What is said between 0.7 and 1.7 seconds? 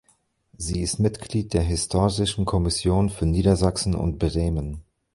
ist Mitglied der